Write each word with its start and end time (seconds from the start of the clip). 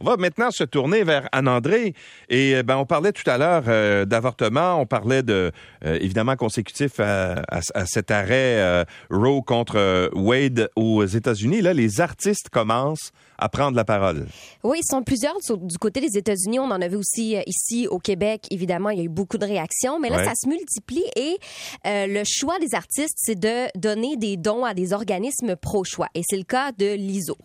On 0.00 0.04
va 0.04 0.16
maintenant 0.16 0.50
se 0.50 0.64
tourner 0.64 1.04
vers 1.04 1.28
Anne-André. 1.32 1.94
Et 2.28 2.62
ben, 2.62 2.76
on 2.76 2.86
parlait 2.86 3.12
tout 3.12 3.28
à 3.28 3.38
l'heure 3.38 3.64
euh, 3.68 4.04
d'avortement. 4.04 4.80
On 4.80 4.86
parlait 4.86 5.22
de, 5.22 5.52
euh, 5.84 5.98
évidemment, 6.00 6.36
consécutif 6.36 7.00
à, 7.00 7.42
cet 7.86 8.10
arrêt 8.10 8.60
euh, 8.60 8.84
Roe 9.10 9.42
contre 9.42 10.10
Wade 10.14 10.68
aux 10.76 11.04
États-Unis. 11.04 11.62
Là, 11.62 11.72
les 11.72 12.00
artistes 12.00 12.48
commencent 12.50 13.12
à 13.38 13.48
prendre 13.48 13.76
la 13.76 13.84
parole. 13.84 14.26
Oui, 14.64 14.78
ils 14.82 14.86
sont 14.86 15.02
plusieurs 15.02 15.34
du 15.50 15.78
côté 15.78 16.00
des 16.00 16.16
États-Unis. 16.16 16.58
On 16.58 16.70
en 16.70 16.80
a 16.80 16.88
vu 16.88 16.96
aussi 16.96 17.36
ici 17.46 17.86
au 17.86 17.98
Québec. 17.98 18.46
Évidemment, 18.50 18.90
il 18.90 18.98
y 18.98 19.02
a 19.02 19.04
eu 19.04 19.10
beaucoup 19.10 19.36
de 19.36 19.44
réactions, 19.44 20.00
mais 20.00 20.08
là, 20.08 20.24
ça 20.24 20.32
se 20.34 20.48
multiplie 20.48 21.04
et 21.16 21.36
le 21.84 22.22
choix 22.24 22.58
des 22.58 22.74
artistes, 22.74 23.16
c'est 23.16 23.38
de 23.38 23.66
donner 23.78 24.16
des 24.16 24.36
dons 24.36 24.64
à 24.64 24.72
des 24.72 24.94
organismes 24.94 25.54
pro-choix. 25.56 26.08
Et 26.14 26.22
c'est 26.26 26.38
le 26.38 26.44
cas 26.44 26.72
de 26.72 26.94
l'ISO. 26.94 27.36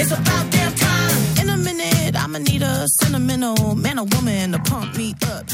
It's 0.00 0.12
about 0.12 0.50
damn 0.52 0.72
time. 0.74 1.38
In 1.40 1.48
a 1.48 1.56
minute, 1.56 2.14
I'ma 2.14 2.38
need 2.38 2.62
a 2.62 2.86
sentimental 2.86 3.74
man 3.74 3.98
or 3.98 4.06
woman 4.14 4.52
to 4.52 4.60
pump 4.60 4.96
me 4.96 5.12
up. 5.26 5.44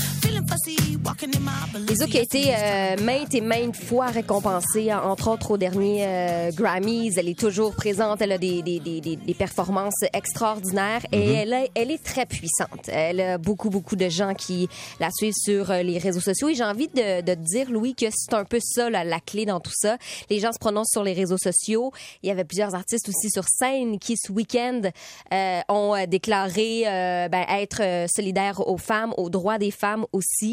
Les 1.89 2.07
qui 2.07 2.19
a 2.19 2.23
été 2.23 2.55
euh, 2.55 2.97
maintes 3.03 3.35
et 3.35 3.41
maintes 3.41 3.77
fois 3.77 4.07
récompensée, 4.07 4.93
entre 4.93 5.29
autres 5.29 5.53
au 5.53 5.57
dernier 5.57 6.07
euh, 6.07 6.51
Grammys. 6.53 7.15
Elle 7.17 7.29
est 7.29 7.39
toujours 7.39 7.75
présente. 7.75 8.23
Elle 8.23 8.33
a 8.33 8.39
des, 8.39 8.63
des, 8.63 8.79
des, 8.79 9.01
des 9.01 9.35
performances 9.35 10.05
extraordinaires 10.13 11.05
et 11.11 11.19
mm-hmm. 11.19 11.35
elle, 11.35 11.71
elle 11.75 11.91
est 11.91 12.03
très 12.03 12.27
puissante. 12.27 12.89
Elle 12.89 13.21
a 13.21 13.39
beaucoup, 13.39 13.69
beaucoup 13.69 13.97
de 13.97 14.09
gens 14.09 14.35
qui 14.35 14.69
la 15.01 15.11
suivent 15.11 15.35
sur 15.35 15.71
euh, 15.71 15.83
les 15.83 15.99
réseaux 15.99 16.21
sociaux. 16.21 16.49
Et 16.49 16.55
j'ai 16.55 16.65
envie 16.65 16.89
de, 16.89 17.23
de 17.23 17.35
te 17.35 17.41
dire, 17.41 17.71
Louis, 17.71 17.95
que 17.95 18.07
c'est 18.11 18.35
un 18.35 18.45
peu 18.45 18.59
ça 18.61 18.89
la, 18.91 19.03
la, 19.03 19.19
clé 19.19 19.47
dans 19.47 19.61
tout 19.61 19.75
ça. 19.75 19.99
Les 20.31 20.39
gens 20.39 20.53
se 20.53 20.59
prononcent 20.59 20.93
sur 20.93 21.03
les 21.03 21.15
réseaux 21.15 21.39
sociaux. 21.39 21.93
Il 22.23 22.29
y 22.29 22.33
avait 22.33 22.45
plusieurs 22.45 22.75
artistes 22.75 23.09
aussi 23.09 23.31
sur 23.31 23.45
scène 23.49 23.99
qui, 23.99 24.17
ce 24.17 24.31
week-end, 24.31 24.83
euh, 25.33 25.61
ont 25.69 25.97
déclaré 26.07 26.83
ben, 26.85 27.45
être 27.49 28.07
solidaires 28.09 28.67
aux 28.69 28.79
femmes, 28.79 29.13
aux 29.17 29.31
droits 29.31 29.59
des 29.59 29.71
femmes 29.71 30.07
aussi. 30.13 30.44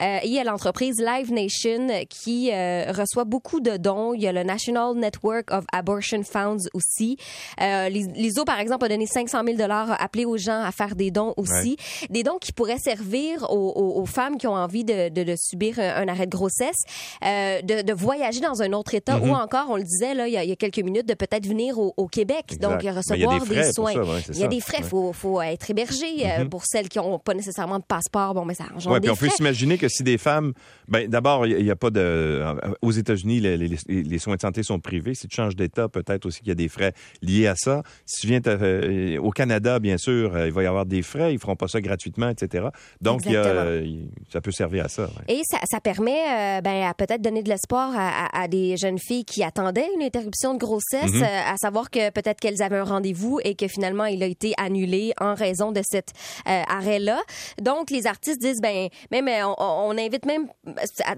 Euh, 0.00 0.18
il 0.24 0.32
y 0.32 0.38
a 0.38 0.44
l'entreprise 0.44 1.00
Live 1.00 1.32
Nation 1.32 1.88
qui 2.08 2.50
euh, 2.52 2.92
reçoit 2.92 3.24
beaucoup 3.24 3.60
de 3.60 3.76
dons. 3.76 4.14
Il 4.14 4.22
y 4.22 4.26
a 4.26 4.32
le 4.32 4.42
National 4.42 4.94
Network 4.94 5.50
of 5.50 5.64
Abortion 5.72 6.22
Funds 6.22 6.68
aussi. 6.74 7.16
Euh, 7.60 7.88
L'ISO, 7.88 8.44
par 8.44 8.60
exemple, 8.60 8.84
a 8.84 8.88
donné 8.88 9.06
500 9.06 9.42
000 9.44 9.56
dollars, 9.56 9.90
a 9.90 10.02
appelé 10.02 10.24
aux 10.24 10.36
gens 10.36 10.62
à 10.62 10.72
faire 10.72 10.96
des 10.96 11.10
dons 11.10 11.34
aussi. 11.36 11.76
Des 12.10 12.22
dons 12.22 12.38
qui 12.40 12.52
pourraient 12.52 12.78
servir 12.78 13.46
aux, 13.50 14.06
femmes 14.06 14.38
qui 14.38 14.46
ont 14.46 14.54
envie 14.54 14.84
de, 14.84 15.08
de, 15.08 15.34
subir 15.36 15.78
un, 15.78 16.06
arrêt 16.08 16.26
de 16.26 16.30
grossesse, 16.30 16.76
euh, 17.24 17.60
de, 17.62 17.82
de, 17.82 17.92
voyager 17.92 18.40
dans 18.40 18.62
un 18.62 18.72
autre 18.72 18.94
État 18.94 19.18
ou 19.18 19.26
mm-hmm. 19.26 19.42
encore, 19.42 19.66
on 19.70 19.76
le 19.76 19.82
disait 19.82 20.14
là, 20.14 20.28
il 20.28 20.34
y 20.34 20.36
a, 20.36 20.44
il 20.44 20.48
y 20.48 20.52
a 20.52 20.56
quelques 20.56 20.78
minutes, 20.78 21.08
de 21.08 21.14
peut-être 21.14 21.46
venir 21.46 21.78
au, 21.78 21.92
au 21.96 22.06
Québec, 22.06 22.58
donc 22.60 22.82
recevoir 22.82 23.44
des, 23.44 23.72
soins. 23.72 23.92
il 24.28 24.38
y 24.38 24.44
a 24.44 24.48
des 24.48 24.60
frais, 24.60 24.78
il 24.78 24.84
faut, 24.84 25.12
faut, 25.12 25.40
être 25.42 25.70
hébergé. 25.70 26.06
Mm-hmm. 26.16 26.48
Pour 26.48 26.64
celles 26.64 26.88
qui 26.88 26.98
n'ont 26.98 27.18
pas 27.18 27.34
nécessairement 27.34 27.78
de 27.78 27.84
passeport, 27.84 28.34
bon, 28.34 28.44
mais 28.44 28.54
ça 28.54 28.64
engendre 28.74 29.00
des 29.00 29.14
frais 29.14 29.28
imaginer 29.38 29.78
que 29.78 29.88
si 29.88 30.02
des 30.02 30.18
femmes, 30.18 30.52
ben 30.88 31.08
d'abord, 31.08 31.46
il 31.46 31.64
n'y 31.64 31.70
a, 31.70 31.76
pas 31.76 31.90
de, 31.90 32.42
aux 32.80 32.92
États-Unis, 32.92 33.40
les, 33.40 34.18
soins 34.18 34.36
de 34.36 34.40
santé 34.40 34.62
sont 34.62 34.78
privés. 34.78 35.14
Si 35.14 35.26
tu 35.26 35.36
changes 35.36 35.56
d'État, 35.56 35.88
peut-être 35.88 36.26
aussi 36.26 36.40
qu'il 36.40 36.48
y 36.48 36.52
a 36.52 36.54
des 36.54 36.68
frais 36.68 36.92
liés 37.22 37.46
à 37.46 37.54
ça. 37.56 37.82
Si 38.04 38.20
tu 38.20 38.26
viens 38.28 38.40
euh, 38.46 39.18
au 39.18 39.30
Canada, 39.30 39.78
bien 39.78 39.98
sûr, 39.98 40.34
euh, 40.34 40.46
il 40.46 40.52
va 40.52 40.62
y 40.62 40.66
avoir 40.66 40.86
des 40.86 41.02
frais. 41.02 41.32
Ils 41.32 41.38
feront 41.38 41.56
pas 41.56 41.68
ça 41.68 41.80
gratuitement, 41.80 42.28
etc. 42.28 42.68
Donc, 43.00 43.22
ça 43.22 44.40
peut 44.40 44.52
servir 44.52 44.84
à 44.84 44.88
ça. 44.88 45.10
Et 45.28 45.42
ça, 45.44 45.80
permet, 45.80 46.58
euh, 46.58 46.60
ben, 46.60 46.84
à 46.84 46.94
peut-être 46.94 47.22
donner 47.22 47.42
de 47.42 47.48
l'espoir 47.48 47.92
à, 47.96 48.48
des 48.48 48.76
jeunes 48.76 48.98
filles 48.98 49.24
qui 49.24 49.42
attendaient 49.42 49.88
une 49.96 50.02
interruption 50.02 50.54
de 50.54 50.58
grossesse, 50.58 51.10
mm-hmm. 51.10 51.52
à 51.52 51.56
savoir 51.56 51.90
que 51.90 52.10
peut-être 52.10 52.40
qu'elles 52.40 52.62
avaient 52.62 52.78
un 52.78 52.84
rendez-vous 52.84 53.40
et 53.44 53.54
que 53.54 53.66
finalement 53.66 54.04
il 54.04 54.22
a 54.22 54.26
été 54.26 54.54
annulé 54.56 55.12
en 55.20 55.34
raison 55.34 55.72
de 55.72 55.80
cet 55.84 56.12
arrêt-là. 56.44 57.20
Donc, 57.60 57.90
les 57.90 58.06
artistes 58.06 58.40
disent, 58.40 58.60
ben, 58.60 58.88
même 59.22 59.46
on, 59.58 59.96
invite 59.96 60.26
même, 60.26 60.48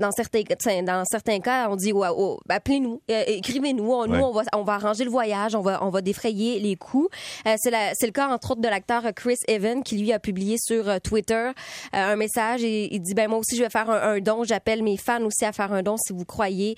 dans 0.00 0.10
certains, 0.10 0.42
dans 0.82 1.04
certains 1.04 1.40
cas, 1.40 1.68
on 1.70 1.76
dit, 1.76 1.92
ouais, 1.92 2.08
oh, 2.10 2.38
appelez-nous, 2.48 3.00
euh, 3.10 3.24
écrivez-nous, 3.26 3.84
nous, 3.84 3.92
on 3.92 4.32
va, 4.32 4.42
on 4.54 4.62
va 4.62 4.74
arranger 4.74 5.04
le 5.04 5.10
voyage, 5.10 5.54
on 5.54 5.60
va, 5.60 5.84
on 5.84 5.90
va 5.90 6.00
défrayer 6.00 6.60
les 6.60 6.76
coûts. 6.76 7.08
Euh, 7.46 7.54
c'est, 7.58 7.70
le 7.70 8.10
cas, 8.10 8.28
entre 8.28 8.52
autres, 8.52 8.60
de 8.60 8.68
l'acteur 8.68 9.02
Chris 9.14 9.38
Evans, 9.48 9.82
qui 9.82 9.98
lui 9.98 10.12
a 10.12 10.18
publié 10.18 10.56
sur 10.58 10.88
euh, 10.88 10.98
Twitter 10.98 11.50
un 11.92 12.16
message 12.16 12.62
et 12.64 12.94
il 12.94 13.00
dit, 13.00 13.14
ben, 13.14 13.28
moi 13.28 13.38
aussi, 13.38 13.56
je 13.56 13.62
vais 13.62 13.70
faire 13.70 13.90
un, 13.90 14.18
don. 14.20 14.44
J'appelle 14.44 14.82
mes 14.82 14.96
fans 14.96 15.22
aussi 15.22 15.44
à 15.44 15.52
faire 15.52 15.72
un 15.72 15.82
don 15.82 15.96
si 15.96 16.12
vous 16.12 16.24
croyez 16.24 16.76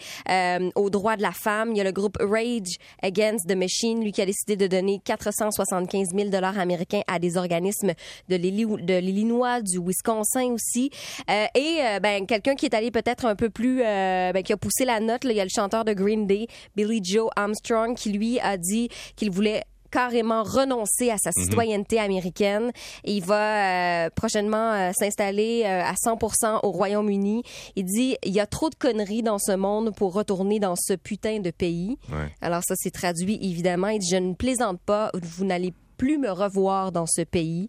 aux 0.75 0.91
droits 0.91 1.17
de 1.17 1.23
la 1.23 1.33
femme. 1.33 1.71
Il 1.73 1.79
y 1.79 1.81
a 1.81 1.85
le 1.85 1.93
groupe 1.93 2.17
Rage 2.21 2.77
Against 3.03 3.49
the 3.49 3.57
Machine, 3.57 4.03
lui, 4.03 4.13
qui 4.13 4.23
a 4.23 4.27
décidé 4.27 4.57
de 4.57 4.67
donner 4.67 5.01
475 5.05 6.09
000 6.15 6.29
dollars 6.29 6.59
américains 6.59 7.03
à 7.07 7.19
des 7.19 7.37
organismes 7.37 7.93
de 8.29 8.37
l'Illinois, 8.37 9.61
du 9.63 9.79
Wisconsin 9.79 10.53
aussi. 10.53 10.91
Euh, 11.29 11.47
et 11.55 11.79
euh, 11.83 12.01
ben 12.01 12.27
quelqu'un 12.27 12.55
qui 12.55 12.67
est 12.67 12.75
allé 12.75 12.91
peut-être 12.91 13.25
un 13.25 13.37
peu 13.37 13.51
plus, 13.51 13.83
euh, 13.83 14.33
ben, 14.33 14.43
qui 14.43 14.53
a 14.53 14.57
poussé 14.57 14.85
la 14.85 15.01
note. 15.01 15.25
Là, 15.25 15.33
il 15.33 15.37
y 15.37 15.41
a 15.41 15.45
le 15.45 15.51
chanteur 15.51 15.85
de 15.85 15.93
Green 15.93 16.27
Day, 16.27 16.47
Billy 16.77 17.01
Joe 17.03 17.31
Armstrong, 17.37 17.97
qui 17.97 18.13
lui 18.13 18.41
a 18.41 18.57
dit 18.57 18.89
qu'il 19.17 19.31
voulait 19.31 19.63
carrément 19.91 20.45
renoncer 20.45 21.11
à 21.11 21.17
sa 21.19 21.31
mhm. 21.35 21.45
citoyenneté 21.45 21.99
américaine. 21.99 22.71
il 23.03 23.25
va 23.25 24.09
prochainement 24.11 24.93
s'installer 24.93 25.65
à 25.65 25.95
100% 25.95 26.61
au 26.63 26.71
Royaume-Uni. 26.71 27.43
Il 27.75 27.87
dit 27.87 28.17
il 28.25 28.33
y 28.33 28.39
a 28.39 28.47
trop 28.47 28.71
de 28.71 28.77
conneries 28.77 29.25
dans 29.25 29.39
ce 29.39 29.51
monde 29.51 29.93
pour 29.93 30.13
retourner 30.13 30.61
dans 30.61 30.77
ce 30.77 30.93
putain 30.95 31.41
de 31.41 31.51
pays. 31.51 31.99
Alors 32.41 32.63
ça 32.65 32.75
c'est 32.77 32.93
traduit 32.93 33.41
évidemment. 33.43 33.89
Il 33.89 33.99
dit 33.99 34.11
je 34.13 34.17
ne 34.17 34.35
plaisante 34.35 34.81
pas. 34.81 35.11
Vous 35.21 35.45
n'allez 35.45 35.75
plus 36.01 36.17
me 36.17 36.31
revoir 36.31 36.93
dans 36.93 37.05
ce 37.07 37.21
pays. 37.21 37.69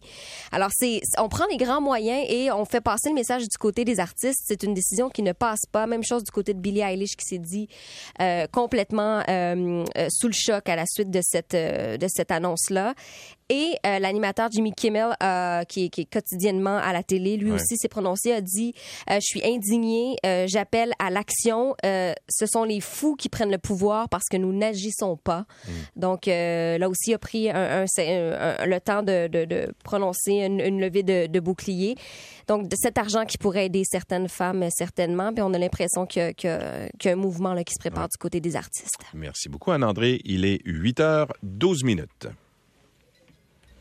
Alors, 0.53 0.69
c'est, 0.72 1.02
on 1.18 1.28
prend 1.28 1.44
les 1.52 1.58
grands 1.58 1.81
moyens 1.81 2.25
et 2.30 2.50
on 2.50 2.64
fait 2.64 2.80
passer 2.80 3.09
le 3.09 3.16
message 3.16 3.44
du 3.44 3.58
côté 3.58 3.84
des 3.84 4.00
artistes. 4.00 4.44
C'est 4.46 4.64
une 4.64 4.74
décision 4.74 5.09
qui 5.09 5.22
ne 5.22 5.34
passe 5.34 5.66
pas. 5.69 5.86
Même 5.86 6.02
chose 6.02 6.24
du 6.24 6.31
côté 6.31 6.53
de 6.53 6.59
Billie 6.59 6.80
Eilish 6.80 7.18
qui 7.18 7.25
s'est 7.25 7.40
dit 7.40 7.68
euh, 8.22 8.47
complètement 8.47 9.22
euh, 9.28 9.84
euh, 9.97 10.08
sous 10.09 10.28
le 10.28 10.34
choc 10.34 10.70
à 10.70 10.78
la 10.78 10.86
suite 10.86 11.12
de 11.12 11.20
cette, 11.22 11.52
de 11.52 12.08
cette 12.08 12.31
annonce-là. 12.31 12.94
Et 13.53 13.75
l'animateur 13.84 14.50
Jimmy 14.50 14.72
Kimmel, 14.72 15.13
qui, 15.67 15.89
qui, 15.89 16.01
est 16.01 16.12
quotidiennement 16.12 16.78
à 16.78 16.94
la 16.94 17.03
télé, 17.03 17.35
lui 17.35 17.51
aussi 17.51 17.75
s'est 17.75 17.89
prononcé, 17.89 18.31
a 18.31 18.39
dit 18.39 18.73
Je 19.09 19.19
suis 19.19 19.44
indigné, 19.44 20.16
j'appelle 20.47 20.94
à 21.00 21.09
l'action. 21.09 21.75
ce 21.84 22.45
sont 22.45 22.63
les 22.63 22.79
fous 22.79 23.16
qui 23.16 23.28
prennent 23.28 23.51
le 23.51 23.57
pouvoir 23.57 24.07
parce 24.07 24.25
que 24.31 24.38
nous 24.38 24.53
n'agissons 24.53 25.17
pas. 25.17 25.45
Mm. 25.67 25.72
Donc 25.97 26.25
là 26.28 26.88
aussi, 26.90 27.11
il 27.11 27.13
a 27.13 27.19
pris 27.19 27.50
un, 27.50 27.85
un, 27.97 28.66
le 28.66 28.79
temps 28.79 29.03
de, 29.03 29.73
prononcer 29.84 30.45
une, 30.45 30.79
levée 30.79 31.03
de, 31.03 31.40
bouclier. 31.40 31.95
Donc, 32.47 32.67
de 32.67 32.75
cet 32.75 32.97
argent 32.97 33.25
qui 33.25 33.38
pourrait 33.38 33.66
aider 33.66 33.84
certaines 33.85 34.28
femmes, 34.28 34.66
certainement. 34.69 35.34
Puis 35.34 35.41
on 35.41 35.53
a 35.53 35.57
l'impression 35.57 36.06
qu'il 36.06 36.34
y, 36.44 36.47
a 36.47 36.90
un 37.06 37.16
mouvement 37.16 37.53
là, 37.53 37.63
qui 37.63 37.73
se 37.73 37.79
prépare 37.79 38.07
du 38.07 38.17
côté 38.17 38.40
des 38.40 38.56
artistes. 38.56 38.97
Merci 39.13 39.50
beaucoup, 39.50 39.72
Anne-André. 39.72 40.22
Il 40.25 40.45
est 40.45 40.61
8 40.66 41.00
h 41.00 41.28
12 41.44 41.84
minutes. 41.84 42.28